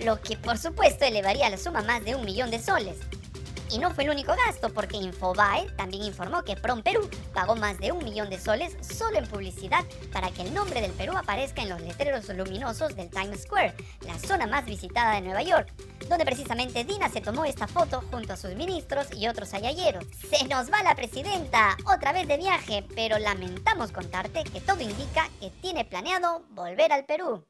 lo 0.04 0.20
que 0.20 0.36
por 0.36 0.58
supuesto 0.58 1.04
elevaría 1.04 1.50
la 1.50 1.58
suma 1.58 1.82
más 1.82 2.04
de 2.04 2.14
un 2.14 2.24
millón 2.24 2.50
de 2.50 2.62
soles. 2.62 2.98
Y 3.70 3.78
no 3.78 3.92
fue 3.92 4.04
el 4.04 4.10
único 4.10 4.34
gasto, 4.46 4.72
porque 4.72 4.96
Infobae 4.96 5.66
también 5.76 6.04
informó 6.04 6.42
que 6.42 6.56
Prom 6.56 6.82
Perú 6.82 7.08
pagó 7.34 7.54
más 7.54 7.78
de 7.78 7.92
un 7.92 8.02
millón 8.02 8.30
de 8.30 8.38
soles 8.38 8.76
solo 8.80 9.18
en 9.18 9.26
publicidad 9.26 9.84
para 10.12 10.30
que 10.30 10.42
el 10.42 10.54
nombre 10.54 10.80
del 10.80 10.92
Perú 10.92 11.16
aparezca 11.16 11.62
en 11.62 11.68
los 11.68 11.80
letreros 11.80 12.28
luminosos 12.28 12.96
del 12.96 13.10
Times 13.10 13.42
Square, 13.42 13.74
la 14.06 14.18
zona 14.18 14.46
más 14.46 14.64
visitada 14.64 15.14
de 15.14 15.20
Nueva 15.20 15.42
York, 15.42 15.72
donde 16.08 16.24
precisamente 16.24 16.84
Dina 16.84 17.08
se 17.08 17.20
tomó 17.20 17.44
esta 17.44 17.66
foto 17.66 18.02
junto 18.10 18.32
a 18.32 18.36
sus 18.36 18.54
ministros 18.54 19.08
y 19.14 19.28
otros 19.28 19.52
ayayeros. 19.52 20.04
Se 20.30 20.46
nos 20.46 20.72
va 20.72 20.82
la 20.82 20.94
presidenta, 20.94 21.76
otra 21.84 22.12
vez 22.12 22.26
de 22.26 22.38
viaje, 22.38 22.86
pero 22.94 23.18
lamentamos 23.18 23.92
contarte 23.92 24.44
que 24.44 24.60
todo 24.60 24.80
indica 24.80 25.28
que 25.40 25.50
tiene 25.50 25.84
planeado 25.84 26.42
volver 26.50 26.92
al 26.92 27.04
Perú. 27.04 27.44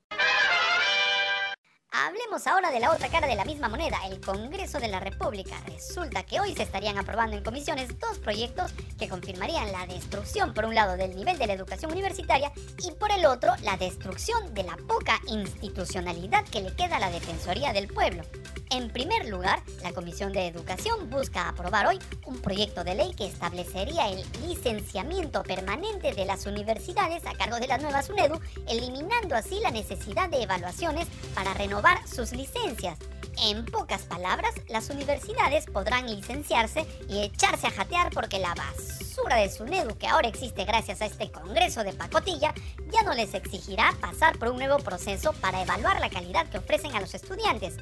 Hablemos 1.90 2.46
ahora 2.46 2.70
de 2.70 2.80
la 2.80 2.92
otra 2.92 3.08
cara 3.08 3.26
de 3.26 3.34
la 3.34 3.46
misma 3.46 3.70
moneda, 3.70 3.96
el 4.10 4.20
Congreso 4.20 4.78
de 4.78 4.88
la 4.88 5.00
República. 5.00 5.56
Resulta 5.66 6.22
que 6.22 6.38
hoy 6.38 6.54
se 6.54 6.62
estarían 6.62 6.98
aprobando 6.98 7.34
en 7.34 7.42
comisiones 7.42 7.98
dos 7.98 8.18
proyectos 8.18 8.72
que 8.98 9.08
confirmarían 9.08 9.72
la 9.72 9.86
destrucción, 9.86 10.52
por 10.52 10.66
un 10.66 10.74
lado, 10.74 10.98
del 10.98 11.16
nivel 11.16 11.38
de 11.38 11.46
la 11.46 11.54
educación 11.54 11.90
universitaria 11.90 12.52
y 12.86 12.92
por 12.92 13.10
el 13.10 13.24
otro, 13.24 13.54
la 13.62 13.78
destrucción 13.78 14.52
de 14.52 14.64
la 14.64 14.76
poca 14.86 15.18
institucionalidad 15.28 16.44
que 16.44 16.60
le 16.60 16.76
queda 16.76 16.96
a 16.96 17.00
la 17.00 17.10
Defensoría 17.10 17.72
del 17.72 17.88
Pueblo. 17.88 18.22
En 18.70 18.90
primer 18.90 19.26
lugar, 19.26 19.62
la 19.82 19.92
Comisión 19.92 20.34
de 20.34 20.46
Educación 20.46 21.08
busca 21.08 21.48
aprobar 21.48 21.86
hoy 21.86 21.98
un 22.26 22.38
proyecto 22.42 22.84
de 22.84 22.96
ley 22.96 23.14
que 23.14 23.26
establecería 23.26 24.10
el 24.10 24.22
licenciamiento 24.46 25.42
permanente 25.42 26.12
de 26.12 26.26
las 26.26 26.44
universidades 26.44 27.24
a 27.24 27.32
cargo 27.32 27.58
de 27.58 27.66
la 27.66 27.78
nueva 27.78 28.02
SUNEDU, 28.02 28.38
eliminando 28.68 29.34
así 29.36 29.58
la 29.60 29.70
necesidad 29.70 30.28
de 30.28 30.42
evaluaciones 30.42 31.08
para 31.34 31.54
renovar 31.54 31.77
sus 32.06 32.32
licencias. 32.32 32.98
En 33.40 33.64
pocas 33.64 34.02
palabras, 34.02 34.52
las 34.68 34.90
universidades 34.90 35.66
podrán 35.66 36.06
licenciarse 36.06 36.84
y 37.08 37.22
echarse 37.22 37.68
a 37.68 37.70
jatear 37.70 38.10
porque 38.12 38.40
la 38.40 38.54
basura 38.54 39.36
de 39.36 39.48
SUNEDU 39.48 39.96
que 39.96 40.08
ahora 40.08 40.28
existe 40.28 40.64
gracias 40.64 41.00
a 41.00 41.06
este 41.06 41.30
Congreso 41.30 41.84
de 41.84 41.92
pacotilla 41.92 42.52
ya 42.92 43.02
no 43.04 43.14
les 43.14 43.34
exigirá 43.34 43.94
pasar 44.00 44.38
por 44.38 44.48
un 44.48 44.58
nuevo 44.58 44.78
proceso 44.78 45.32
para 45.34 45.62
evaluar 45.62 46.00
la 46.00 46.10
calidad 46.10 46.48
que 46.48 46.58
ofrecen 46.58 46.96
a 46.96 47.00
los 47.00 47.14
estudiantes. 47.14 47.76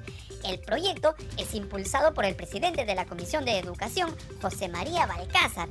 El 0.44 0.58
proyecto 0.58 1.14
es 1.38 1.54
impulsado 1.54 2.12
por 2.12 2.26
el 2.26 2.36
presidente 2.36 2.84
de 2.84 2.94
la 2.94 3.06
Comisión 3.06 3.46
de 3.46 3.58
Educación, 3.58 4.14
José 4.42 4.68
María 4.68 5.06
Balcázar, 5.06 5.70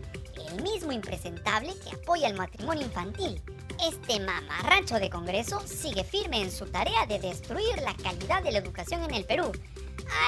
el 0.50 0.64
mismo 0.64 0.92
impresentable 0.94 1.74
que 1.84 1.96
apoya 1.96 2.28
el 2.28 2.36
matrimonio 2.36 2.86
infantil. 2.86 3.42
Este 3.84 4.20
mamarracho 4.20 5.00
de 5.00 5.10
Congreso 5.10 5.62
sigue 5.66 6.04
firme 6.04 6.42
en 6.42 6.52
su 6.52 6.66
tarea 6.66 7.06
de 7.06 7.20
destruir 7.20 7.78
la 7.82 7.94
calidad 7.96 8.42
de 8.42 8.52
la 8.52 8.60
educación 8.60 9.04
en 9.04 9.14
el 9.14 9.26
Perú. 9.26 9.52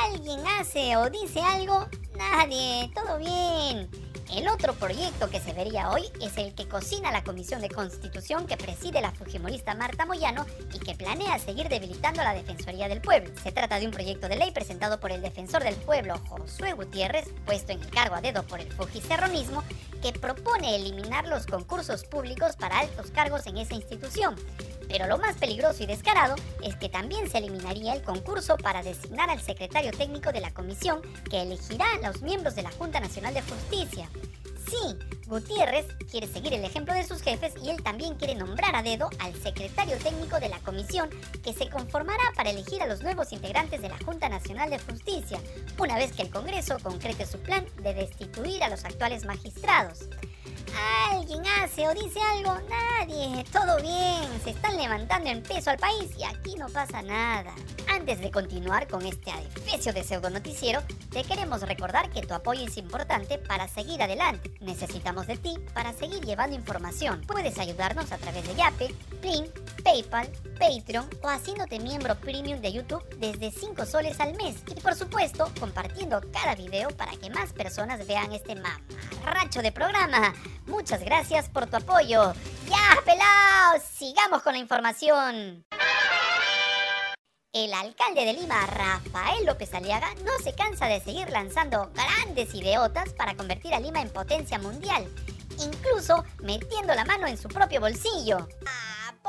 ¿Alguien 0.05 0.45
hace 0.47 0.97
o 0.97 1.09
dice 1.09 1.39
algo? 1.41 1.87
Nadie, 2.15 2.91
todo 2.93 3.17
bien. 3.17 3.89
El 4.35 4.49
otro 4.49 4.73
proyecto 4.73 5.29
que 5.29 5.39
se 5.39 5.53
vería 5.53 5.89
hoy 5.89 6.03
es 6.21 6.37
el 6.37 6.53
que 6.53 6.67
cocina 6.67 7.11
la 7.11 7.23
Comisión 7.23 7.61
de 7.61 7.69
Constitución 7.69 8.45
que 8.45 8.57
preside 8.57 8.99
la 8.99 9.11
fujimorista 9.11 9.73
Marta 9.73 10.05
Moyano 10.05 10.45
y 10.73 10.79
que 10.79 10.95
planea 10.95 11.39
seguir 11.39 11.69
debilitando 11.69 12.21
la 12.23 12.33
Defensoría 12.33 12.89
del 12.89 12.99
Pueblo. 12.99 13.31
Se 13.41 13.53
trata 13.53 13.79
de 13.79 13.85
un 13.85 13.93
proyecto 13.93 14.27
de 14.27 14.35
ley 14.35 14.51
presentado 14.51 14.99
por 14.99 15.13
el 15.13 15.21
defensor 15.21 15.63
del 15.63 15.75
pueblo 15.75 16.19
Josué 16.27 16.73
Gutiérrez, 16.73 17.29
puesto 17.45 17.71
en 17.71 17.81
el 17.81 17.89
cargo 17.89 18.15
a 18.15 18.21
dedo 18.21 18.43
por 18.43 18.59
el 18.59 18.71
fujicerronismo, 18.71 19.63
que 19.97 20.13
propone 20.13 20.75
eliminar 20.75 21.27
los 21.27 21.45
concursos 21.45 22.03
públicos 22.03 22.55
para 22.55 22.79
altos 22.79 23.11
cargos 23.11 23.45
en 23.47 23.57
esa 23.57 23.75
institución. 23.75 24.35
Pero 24.87 25.07
lo 25.07 25.17
más 25.17 25.35
peligroso 25.35 25.83
y 25.83 25.85
descarado 25.85 26.35
es 26.63 26.75
que 26.75 26.89
también 26.89 27.29
se 27.29 27.39
eliminaría 27.39 27.93
el 27.93 28.01
concurso 28.01 28.57
para 28.57 28.83
designar 28.83 29.29
al 29.29 29.41
secretario 29.41 29.91
técnico 29.91 30.31
de 30.31 30.41
la 30.41 30.53
comisión 30.53 31.01
que 31.29 31.41
elegirá 31.41 31.85
a 31.93 32.07
los 32.07 32.21
miembros 32.21 32.55
de 32.55 32.63
la 32.63 32.71
Junta 32.71 32.99
Nacional 32.99 33.33
de 33.33 33.41
Justicia. 33.41 34.09
Sí, 34.69 34.97
Gutiérrez 35.27 35.86
quiere 36.12 36.27
seguir 36.27 36.53
el 36.53 36.65
ejemplo 36.65 36.93
de 36.93 37.07
sus 37.07 37.21
jefes 37.21 37.53
y 37.63 37.69
él 37.69 37.81
también 37.83 38.15
quiere 38.15 38.36
nombrar 38.36 38.75
a 38.75 38.83
dedo 38.83 39.09
al 39.19 39.33
secretario 39.36 39.97
técnico 39.97 40.39
de 40.39 40.50
la 40.50 40.59
comisión 40.59 41.09
que 41.43 41.53
se 41.53 41.69
conformará 41.69 42.24
para 42.36 42.50
elegir 42.50 42.81
a 42.81 42.88
los 42.88 43.01
nuevos 43.01 43.31
integrantes 43.31 43.81
de 43.81 43.89
la 43.89 43.97
Junta 44.00 44.27
Nacional 44.27 44.69
de 44.69 44.79
Justicia, 44.79 45.39
una 45.77 45.95
vez 45.95 46.12
que 46.12 46.24
el 46.24 46.31
Congreso 46.31 46.77
concrete 46.83 47.25
su 47.25 47.39
plan 47.39 47.65
de 47.81 47.93
destituir 47.93 48.62
a 48.63 48.69
los 48.69 48.83
actuales 48.83 49.25
magistrados. 49.25 50.09
¿Alguien 51.12 51.43
hace 51.62 51.88
o 51.88 51.93
dice 51.93 52.19
algo? 52.19 52.57
Nadie. 52.69 53.43
Todo 53.51 53.81
bien. 53.81 54.41
Se 54.43 54.51
están 54.51 54.77
levantando 54.77 55.29
en 55.29 55.43
peso 55.43 55.69
al 55.69 55.77
país 55.77 56.12
y 56.17 56.24
aquí 56.24 56.55
no 56.55 56.67
pasa 56.67 57.01
nada. 57.01 57.53
Antes 57.89 58.19
de 58.19 58.31
continuar 58.31 58.88
con 58.88 59.05
este 59.05 59.31
adefesio 59.31 59.93
de 59.93 60.03
pseudo 60.03 60.29
noticiero, 60.29 60.81
te 61.12 61.24
queremos 61.24 61.62
recordar 61.62 62.09
que 62.09 62.21
tu 62.21 62.33
apoyo 62.33 62.65
es 62.65 62.77
importante 62.77 63.38
para 63.38 63.67
seguir 63.67 64.01
adelante. 64.01 64.51
Necesitamos 64.59 65.27
de 65.27 65.38
ti 65.38 65.57
para 65.74 65.93
seguir 65.93 66.24
llevando 66.24 66.55
información. 66.55 67.21
Puedes 67.27 67.57
ayudarnos 67.59 68.12
a 68.12 68.17
través 68.17 68.47
de 68.47 68.55
Yape, 68.55 68.93
Plin, 69.21 69.51
PayPal, 69.83 70.27
Patreon 70.59 71.09
o 71.21 71.29
haciéndote 71.29 71.79
miembro 71.79 72.15
premium 72.15 72.59
de 72.62 72.74
YouTube 72.74 73.03
desde 73.17 73.51
5 73.51 73.86
soles 73.86 74.19
al 74.19 74.36
mes. 74.36 74.55
Y 74.67 74.79
por 74.81 74.95
supuesto, 74.95 75.51
compartiendo 75.59 76.21
cada 76.31 76.55
video 76.55 76.89
para 76.89 77.12
que 77.17 77.29
más 77.29 77.53
personas 77.53 78.05
vean 78.07 78.33
este 78.33 78.55
mamarracho 78.55 79.62
de 79.62 79.71
programa. 79.71 80.33
Muchas 80.65 81.01
gracias 81.01 81.50
por 81.50 81.67
tu 81.67 81.77
apoyo. 81.77 82.33
¡Ya, 82.67 83.01
pelados! 83.05 83.83
Sigamos 83.93 84.41
con 84.41 84.53
la 84.53 84.59
información. 84.59 85.65
El 87.53 87.74
alcalde 87.74 88.24
de 88.24 88.33
Lima, 88.33 88.67
Rafael 88.67 89.45
López 89.45 89.74
Aliaga, 89.74 90.13
no 90.24 90.38
se 90.43 90.53
cansa 90.53 90.86
de 90.86 91.00
seguir 91.00 91.29
lanzando 91.31 91.89
grandes 91.95 92.53
ideotas 92.53 93.13
para 93.13 93.36
convertir 93.36 93.74
a 93.74 93.79
Lima 93.79 94.01
en 94.01 94.09
potencia 94.09 94.59
mundial, 94.59 95.07
incluso 95.57 96.24
metiendo 96.43 96.93
la 96.93 97.05
mano 97.05 97.25
en 97.25 97.38
su 97.38 97.47
propio 97.47 97.79
bolsillo. 97.79 98.47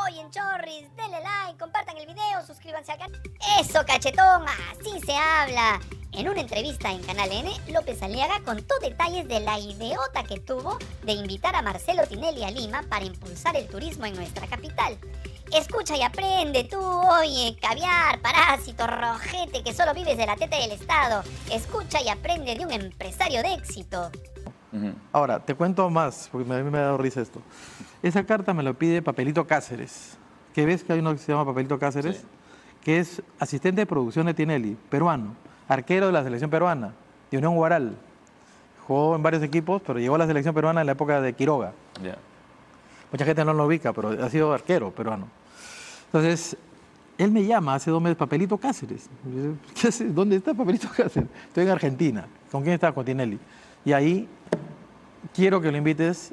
Apoyen 0.09 0.31
chorris, 0.31 0.89
denle 0.97 1.21
like, 1.21 1.59
compartan 1.59 1.95
el 1.99 2.07
video, 2.07 2.47
suscríbanse 2.47 2.93
al 2.93 2.99
canal. 2.99 3.21
Eso, 3.61 3.85
cachetón, 3.85 4.43
así 4.49 4.99
se 5.05 5.15
habla. 5.15 5.79
En 6.13 6.27
una 6.27 6.41
entrevista 6.41 6.91
en 6.91 7.03
Canal 7.03 7.31
N, 7.31 7.53
López 7.69 8.03
Aliaga 8.03 8.41
contó 8.43 8.75
detalles 8.81 9.29
de 9.29 9.41
la 9.41 9.59
ideota 9.59 10.25
que 10.25 10.41
tuvo 10.41 10.79
de 11.03 11.13
invitar 11.13 11.55
a 11.55 11.61
Marcelo 11.61 12.07
Tinelli 12.07 12.43
a 12.43 12.51
Lima 12.51 12.85
para 12.89 13.05
impulsar 13.05 13.55
el 13.57 13.69
turismo 13.69 14.07
en 14.07 14.15
nuestra 14.15 14.47
capital. 14.47 14.99
Escucha 15.53 15.95
y 15.95 16.03
aprende 16.03 16.65
tú, 16.65 16.81
oye, 16.81 17.59
caviar, 17.61 18.23
parásito, 18.23 18.87
rojete, 18.87 19.63
que 19.63 19.75
solo 19.75 19.93
vives 19.93 20.17
de 20.17 20.25
la 20.25 20.37
teta 20.37 20.57
del 20.57 20.73
Estado. 20.73 21.23
Escucha 21.53 22.01
y 22.01 22.09
aprende 22.09 22.55
de 22.55 22.65
un 22.65 22.73
empresario 22.73 23.43
de 23.43 23.53
éxito. 23.53 24.11
Ahora, 25.13 25.41
te 25.41 25.55
cuento 25.55 25.89
más, 25.89 26.29
porque 26.31 26.53
a 26.53 26.63
mí 26.63 26.71
me 26.71 26.79
ha 26.79 26.83
dado 26.83 26.99
risa 26.99 27.21
esto. 27.21 27.41
Esa 28.03 28.25
carta 28.25 28.53
me 28.53 28.63
lo 28.63 28.75
pide 28.75 29.03
Papelito 29.03 29.47
Cáceres. 29.47 30.19
¿Qué 30.55 30.67
ves 30.67 30.85
que 30.85 30.93
hay 30.93 31.01
uno 31.01 31.13
que 31.13 31.19
se 31.19 31.33
llama 31.33 31.45
Papelito 31.45 31.79
Cáceres? 31.79 32.25
Que 32.83 32.99
es 32.99 33.23
asistente 33.39 33.81
de 33.81 33.87
producción 33.87 34.27
de 34.27 34.35
Tinelli, 34.35 34.77
peruano, 34.91 35.35
arquero 35.69 36.07
de 36.07 36.13
la 36.13 36.23
selección 36.23 36.51
peruana, 36.51 36.93
de 37.31 37.39
Unión 37.39 37.55
Guaral. 37.55 37.97
Jugó 38.87 39.17
en 39.17 39.23
varios 39.23 39.43
equipos, 39.43 39.83
pero 39.87 39.99
llegó 39.99 40.15
a 40.15 40.19
la 40.19 40.27
selección 40.27 40.55
peruana 40.55 40.81
en 40.81 40.87
la 40.87 40.93
época 40.93 41.21
de 41.21 41.33
Quiroga. 41.33 41.73
Ya. 42.03 42.17
Mucha 43.11 43.25
gente 43.25 43.45
no 43.45 43.55
lo 43.55 43.67
ubica, 43.67 43.93
pero 43.93 44.11
ha 44.23 44.29
sido 44.29 44.53
arquero 44.53 44.91
peruano. 44.91 45.29
Entonces, 46.07 46.57
él 47.19 47.31
me 47.31 47.45
llama 47.45 47.75
hace 47.75 47.91
dos 47.91 48.01
meses, 48.01 48.17
Papelito 48.17 48.57
Cáceres. 48.59 49.09
¿Qué? 49.75 50.05
¿Dónde 50.05 50.37
está 50.37 50.55
Papelito 50.55 50.89
Cáceres? 50.89 51.29
Estoy 51.49 51.65
en 51.65 51.71
Argentina. 51.71 52.27
¿Con 52.51 52.63
quién 52.63 52.75
está? 52.75 52.93
Con 52.93 53.05
Tinelli. 53.05 53.39
Y 53.85 53.93
ahí 53.93 54.29
quiero 55.39 55.61
que 55.61 55.71
lo 55.71 55.79
invites 55.79 56.33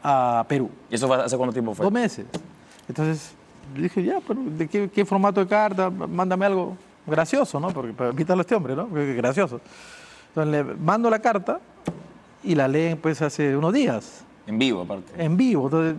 a 0.00 0.44
Perú. 0.48 0.70
¿Y 0.88 0.94
eso 0.94 1.08
fue 1.08 1.16
hace 1.16 1.36
cuánto 1.36 1.52
tiempo 1.52 1.74
fue? 1.74 1.82
Dos 1.82 1.92
meses. 1.92 2.24
Entonces, 2.88 3.32
dije, 3.76 4.04
ya, 4.04 4.20
pero 4.26 4.40
¿de 4.44 4.68
qué, 4.68 4.88
qué 4.88 5.04
formato 5.04 5.40
de 5.40 5.48
carta? 5.48 5.90
Mándame 5.90 6.46
algo 6.46 6.76
gracioso, 7.04 7.58
¿no? 7.58 7.70
Porque 7.70 7.92
para 7.92 8.10
invitarlo 8.10 8.42
a 8.42 8.42
este 8.42 8.54
hombre, 8.54 8.76
¿no? 8.76 8.86
Porque 8.86 9.10
es 9.10 9.16
gracioso. 9.16 9.60
Entonces, 10.28 10.52
le 10.52 10.74
mando 10.76 11.10
la 11.10 11.18
carta 11.18 11.58
y 12.44 12.54
la 12.54 12.68
leen, 12.68 12.96
pues, 12.98 13.20
hace 13.22 13.56
unos 13.56 13.72
días, 13.72 14.22
En 14.46 14.56
vivo, 14.56 14.82
aparte. 14.82 15.12
en 15.20 15.36
vivo. 15.36 15.64
Entonces, 15.64 15.96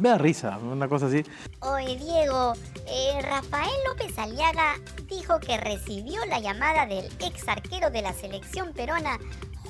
me 0.00 0.08
da 0.08 0.16
risa, 0.18 0.56
una 0.58 0.88
cosa 0.88 1.06
así. 1.06 1.22
Oye, 1.60 1.98
Diego, 1.98 2.54
eh, 2.88 3.20
Rafael 3.22 3.70
López 3.86 4.18
Aliaga 4.18 4.72
dijo 5.06 5.38
que 5.38 5.58
recibió 5.58 6.24
la 6.30 6.40
llamada 6.40 6.86
del 6.86 7.04
ex 7.20 7.46
arquero 7.46 7.90
de 7.90 8.00
la 8.00 8.14
selección 8.14 8.72
peruana, 8.72 9.18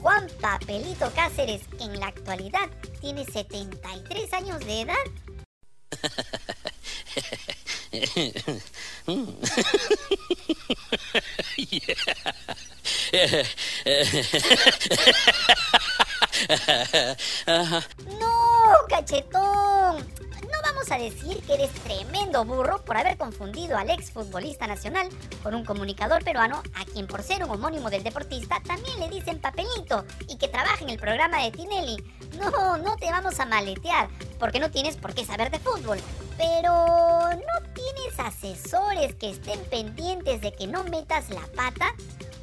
Juan 0.07 0.31
Papelito 0.41 1.11
Cáceres, 1.17 1.63
en 1.81 1.99
la 1.99 2.07
actualidad 2.07 2.71
tiene 3.01 3.25
73 3.25 4.33
años 4.35 4.61
de 4.61 4.83
edad. 4.83 4.95
No, 18.07 18.87
cachetón. 18.89 20.07
Vamos 20.89 21.03
a 21.03 21.05
decir 21.05 21.43
que 21.43 21.55
eres 21.55 21.73
tremendo 21.83 22.45
burro 22.45 22.81
por 22.85 22.97
haber 22.97 23.17
confundido 23.17 23.77
al 23.77 23.91
ex 23.91 24.13
futbolista 24.13 24.69
nacional 24.69 25.09
con 25.43 25.57
un 25.57 25.65
comunicador 25.65 26.23
peruano 26.23 26.63
a 26.75 26.85
quien 26.85 27.09
por 27.09 27.25
ser 27.25 27.43
un 27.43 27.51
homónimo 27.51 27.91
del 27.91 28.05
deportista 28.05 28.63
también 28.65 29.01
le 29.01 29.09
dicen 29.09 29.41
papelito 29.41 30.05
y 30.29 30.37
que 30.37 30.47
trabaja 30.47 30.85
en 30.85 30.91
el 30.91 30.99
programa 30.99 31.43
de 31.43 31.51
Tinelli. 31.51 31.97
No, 32.39 32.77
no 32.77 32.95
te 32.99 33.11
vamos 33.11 33.41
a 33.41 33.47
maletear 33.47 34.09
porque 34.39 34.61
no 34.61 34.71
tienes 34.71 34.97
por 34.97 35.13
qué 35.13 35.25
saber 35.25 35.51
de 35.51 35.59
fútbol. 35.59 35.99
Pero 36.39 36.71
¿no 36.71 37.73
tienes 37.75 38.21
asesores 38.21 39.17
que 39.17 39.31
estén 39.31 39.59
pendientes 39.65 40.41
de 40.41 40.53
que 40.53 40.69
no 40.69 40.85
metas 40.85 41.31
la 41.31 41.49
pata? 41.57 41.97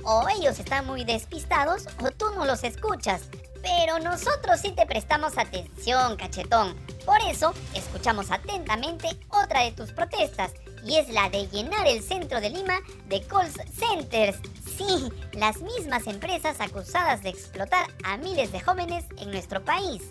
O 0.04 0.28
ellos 0.28 0.60
están 0.60 0.86
muy 0.86 1.06
despistados 1.06 1.88
o 2.02 2.12
tú 2.12 2.26
no 2.36 2.44
los 2.44 2.66
escuchas. 2.66 3.22
Pero 3.64 3.98
nosotros 4.00 4.60
sí 4.62 4.74
te 4.74 4.86
prestamos 4.86 5.38
atención, 5.38 6.18
cachetón. 6.18 6.76
Por 7.06 7.18
eso, 7.32 7.54
escuchamos 7.74 8.30
atentamente 8.30 9.08
otra 9.30 9.64
de 9.64 9.72
tus 9.72 9.92
protestas, 9.92 10.54
y 10.86 10.98
es 10.98 11.10
la 11.10 11.30
de 11.30 11.48
llenar 11.48 11.88
el 11.88 12.04
centro 12.04 12.42
de 12.42 12.50
Lima 12.50 12.76
de 13.08 13.22
call 13.22 13.48
centers. 13.72 14.38
Sí, 14.78 15.10
las 15.34 15.62
mismas 15.62 16.08
empresas 16.08 16.60
acusadas 16.60 17.24
de 17.24 17.30
explotar 17.30 17.88
a 18.04 18.18
miles 18.18 18.52
de 18.52 18.60
jóvenes 18.60 19.06
en 19.18 19.32
nuestro 19.32 19.64
país. 19.64 20.02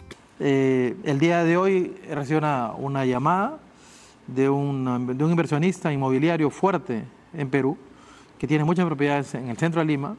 Eh, 0.41 0.97
el 1.05 1.19
día 1.19 1.45
de 1.45 1.57
hoy 1.57 1.95
recibo 2.09 2.39
una, 2.39 2.73
una 2.73 3.05
llamada 3.05 3.59
de, 4.27 4.49
un 4.49 5.17
inversionista 5.21 5.93
inmobiliario 5.93 6.49
fuerte 6.51 7.05
en 7.35 7.51
Perú, 7.51 7.77
que 8.39 8.47
tiene 8.47 8.65
muchas 8.65 8.87
propiedades 8.87 9.35
en 9.35 9.49
el 9.49 9.57
centro 9.59 9.81
de 9.81 9.87
Lima, 9.87 10.17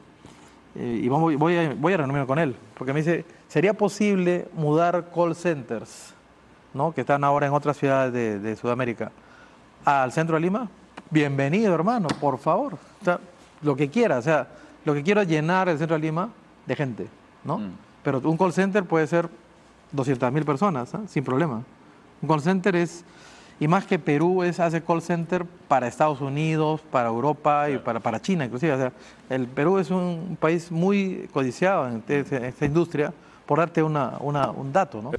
eh, 0.76 1.00
y 1.02 1.08
vamos- 1.08 1.34
voy, 1.36 1.56
a, 1.56 1.74
voy 1.74 1.92
a 1.92 1.96
reunirme 1.98 2.26
con 2.26 2.38
él, 2.38 2.56
porque 2.76 2.92
me 2.92 3.00
dice, 3.00 3.24
¿sería 3.48 3.74
posible 3.74 4.48
mudar 4.54 5.10
call 5.14 5.34
centers, 5.36 6.14
¿no? 6.72 6.92
que 6.92 7.02
están 7.02 7.22
ahora 7.24 7.46
en 7.46 7.52
otras 7.52 7.76
ciudades 7.76 8.12
de, 8.12 8.38
de 8.38 8.56
Sudamérica, 8.56 9.10
al 9.84 10.12
centro 10.12 10.36
de 10.36 10.40
Lima? 10.42 10.68
bienvenido, 11.10 11.72
hermano, 11.74 12.08
por 12.20 12.38
favor. 12.38 12.74
O 13.00 13.04
sea, 13.04 13.20
lo 13.62 13.76
que 13.76 13.88
quiera, 13.88 14.18
o 14.18 14.22
sea, 14.22 14.48
lo 14.84 14.94
que 14.94 15.02
quiero 15.04 15.20
es 15.20 15.28
llenar 15.28 15.68
el 15.68 15.78
centro 15.78 15.94
de 15.96 16.00
Lima 16.02 16.28
de 16.66 16.74
gente, 16.74 17.06
¿no? 17.44 17.58
Mm. 17.58 17.70
Pero 18.02 18.18
un 18.24 18.36
call 18.36 18.52
center 18.52 18.84
puede 18.84 19.06
ser 19.06 19.28
200 19.92 20.32
mil 20.32 20.44
personas, 20.44 20.92
¿ah? 20.94 21.02
sin 21.06 21.22
problema. 21.22 21.62
Un 22.20 22.28
call 22.28 22.40
center 22.40 22.74
es, 22.74 23.04
y 23.60 23.68
más 23.68 23.84
que 23.86 23.98
Perú, 23.98 24.42
es, 24.42 24.58
hace 24.60 24.82
call 24.82 25.00
center 25.02 25.44
para 25.68 25.86
Estados 25.88 26.20
Unidos, 26.20 26.80
para 26.90 27.08
Europa 27.08 27.70
y 27.70 27.78
para, 27.78 28.00
para 28.00 28.20
China, 28.20 28.44
inclusive. 28.44 28.72
O 28.72 28.76
sea, 28.78 28.92
el 29.30 29.46
Perú 29.46 29.78
es 29.78 29.90
un 29.90 30.36
país 30.40 30.70
muy 30.72 31.28
codiciado 31.32 31.86
en, 31.88 32.02
en 32.08 32.44
esta 32.44 32.64
industria, 32.66 33.12
por 33.46 33.58
darte 33.58 33.82
una, 33.82 34.14
una- 34.20 34.50
un 34.50 34.72
dato, 34.72 35.02
¿no? 35.02 35.10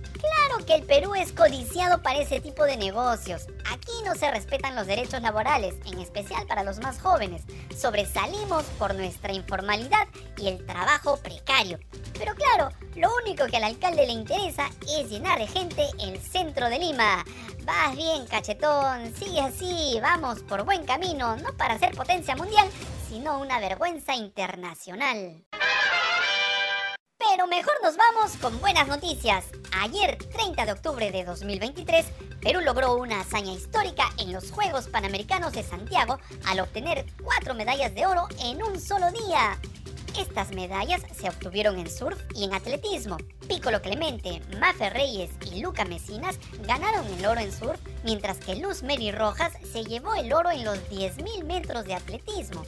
Que 0.66 0.76
el 0.76 0.84
Perú 0.84 1.14
es 1.14 1.32
codiciado 1.32 2.02
para 2.02 2.20
ese 2.20 2.42
tipo 2.42 2.64
de 2.64 2.76
negocios. 2.76 3.46
Aquí 3.72 3.92
no 4.04 4.16
se 4.16 4.32
respetan 4.32 4.76
los 4.76 4.88
derechos 4.88 5.22
laborales, 5.22 5.76
en 5.86 6.00
especial 6.00 6.48
para 6.48 6.64
los 6.64 6.80
más 6.80 7.00
jóvenes. 7.00 7.44
Sobresalimos 7.78 8.64
por 8.80 8.96
nuestra 8.96 9.32
informalidad 9.32 10.08
y 10.38 10.48
el 10.48 10.66
trabajo 10.66 11.18
precario. 11.18 11.80
Pero 12.18 12.34
claro, 12.34 12.70
lo 12.96 13.10
único 13.24 13.46
que 13.46 13.58
al 13.58 13.66
alcalde 13.66 14.08
le 14.08 14.14
interesa 14.14 14.68
es 14.82 15.08
llenar 15.10 15.38
de 15.38 15.48
gente 15.48 15.86
el 16.00 16.20
centro 16.20 16.68
de 16.68 16.80
Lima. 16.80 17.24
Vas 17.64 17.96
bien, 17.96 18.26
cachetón, 18.26 19.14
sigue 19.16 19.42
así, 19.42 20.00
vamos 20.02 20.40
por 20.44 20.66
buen 20.66 20.84
camino, 20.84 21.36
no 21.38 21.54
para 21.54 21.78
ser 21.78 21.94
potencia 21.94 22.36
mundial, 22.36 22.68
sino 23.08 23.40
una 23.40 23.60
vergüenza 23.60 24.16
internacional. 24.16 25.46
Pero 27.18 27.48
mejor 27.48 27.74
nos 27.84 27.98
vamos 27.98 28.38
con 28.38 28.60
buenas 28.62 28.88
noticias. 28.88 29.46
Ayer, 29.82 30.18
30 30.18 30.66
de 30.66 30.72
octubre 30.72 31.12
de 31.12 31.26
2023, 31.26 32.06
Perú 32.42 32.62
logró 32.62 32.96
una 32.96 33.20
hazaña 33.20 33.52
histórica 33.52 34.10
en 34.18 34.32
los 34.32 34.50
Juegos 34.50 34.88
Panamericanos 34.88 35.52
de 35.52 35.64
Santiago 35.64 36.18
al 36.46 36.62
obtener 36.62 37.06
cuatro 37.22 37.54
medallas 37.54 37.94
de 37.94 38.06
oro 38.06 38.28
en 38.42 38.64
un 38.64 38.80
solo 38.80 39.12
día. 39.12 39.60
Estas 40.18 40.52
medallas 40.56 41.02
se 41.14 41.28
obtuvieron 41.28 41.78
en 41.78 41.90
surf 41.90 42.18
y 42.34 42.46
en 42.46 42.54
atletismo. 42.54 43.18
Piccolo 43.50 43.82
Clemente, 43.82 44.42
Mafe 44.62 44.90
Reyes 44.90 45.32
y 45.52 45.60
Luca 45.60 45.84
Mesinas 45.84 46.40
ganaron 46.66 47.06
el 47.14 47.26
oro 47.26 47.42
en 47.42 47.52
surf, 47.52 47.80
mientras 48.06 48.38
que 48.38 48.56
Luz 48.56 48.82
Mary 48.82 49.12
Rojas 49.12 49.52
se 49.74 49.84
llevó 49.84 50.16
el 50.16 50.32
oro 50.32 50.52
en 50.52 50.64
los 50.64 50.78
10.000 50.90 51.44
metros 51.44 51.84
de 51.84 51.96
atletismo. 51.96 52.64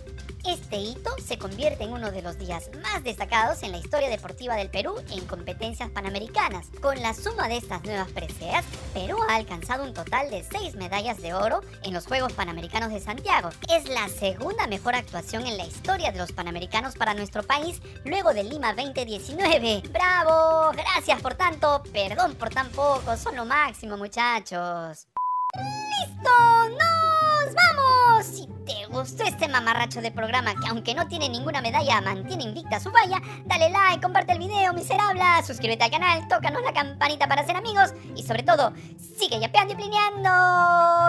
Este 0.48 0.78
hito 0.78 1.12
se 1.22 1.38
convierte 1.38 1.84
en 1.84 1.92
uno 1.92 2.10
de 2.10 2.22
los 2.22 2.38
días 2.38 2.70
más 2.82 3.04
destacados 3.04 3.64
en 3.64 3.74
la 3.74 3.80
historia 3.80 4.08
deportiva 4.08 4.56
del 4.56 4.70
Perú 4.70 4.96
en 5.12 5.26
competencias 5.26 5.90
panamericanas. 5.90 6.68
Con 6.82 7.02
la 7.02 7.14
suma 7.14 7.50
de 7.50 7.58
estas 7.58 7.84
nuevas 7.84 8.10
preseas, 8.12 8.64
Perú 8.94 9.18
ha 9.28 9.36
alcanzado 9.36 9.84
un 9.84 9.94
total 9.94 10.30
de 10.30 10.46
6 10.46 10.76
medallas 10.76 11.22
de 11.22 11.34
oro 11.34 11.60
en 11.84 11.94
los 11.94 12.06
Juegos 12.08 12.32
Panamericanos 12.32 12.92
de 12.92 13.02
Santiago. 13.02 13.50
Es 13.70 13.90
la 13.90 14.08
segunda 14.08 14.68
mejor 14.68 14.96
actuación 14.96 15.46
en 15.46 15.58
la 15.58 15.66
historia 15.66 16.14
de 16.14 16.20
los 16.20 16.32
Panamericanos 16.32 16.96
para 16.96 17.14
nuestro 17.14 17.44
país 17.44 17.82
luego 18.06 18.34
de 18.34 18.46
Lima 18.46 18.74
2019. 18.74 19.84
¡Bravo! 19.92 20.72
Gracias 20.72 21.22
por 21.22 21.36
tanto, 21.36 21.84
perdón 21.92 22.36
por 22.36 22.52
tan 22.52 22.70
poco, 22.70 23.18
son 23.18 23.36
lo 23.36 23.44
máximo 23.44 23.98
muchachos. 23.98 25.08
¡Listo! 25.56 26.30
¡Nos 26.70 27.56
vamos! 27.56 28.26
Si 28.26 28.48
te 28.66 28.86
gustó 28.88 29.24
este 29.24 29.48
mamarracho 29.48 30.02
de 30.02 30.12
programa 30.12 30.54
que 30.56 30.68
aunque 30.68 30.94
no 30.94 31.08
tiene 31.08 31.30
ninguna 31.30 31.62
medalla 31.62 32.02
mantiene 32.02 32.44
invicta 32.44 32.82
su 32.82 32.92
valla, 32.92 33.22
dale 33.46 33.70
like, 33.70 34.02
comparte 34.02 34.34
el 34.34 34.40
video, 34.40 34.74
miserable, 34.74 35.22
suscríbete 35.46 35.86
al 35.86 35.92
canal, 35.92 36.28
tócanos 36.28 36.62
la 36.64 36.74
campanita 36.74 37.28
para 37.28 37.46
ser 37.46 37.56
amigos 37.56 37.94
y 38.16 38.24
sobre 38.24 38.44
todo, 38.44 38.74
sigue 39.18 39.40
yapeando 39.40 39.74
y 39.74 39.78
plineando. 39.78 40.30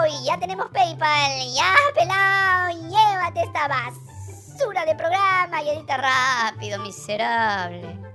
Y 0.07 0.25
ya 0.25 0.39
tenemos 0.39 0.67
PayPal, 0.69 1.53
ya 1.53 1.73
pelado, 1.93 2.69
llévate 2.69 3.41
esta 3.43 3.67
basura 3.67 4.85
de 4.85 4.95
programa 4.95 5.61
y 5.63 5.69
edita 5.69 5.97
rápido, 5.97 6.79
miserable. 6.79 8.08